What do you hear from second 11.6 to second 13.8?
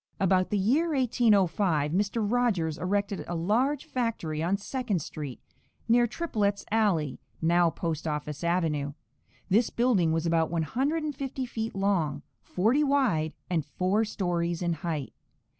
long, forty wide, and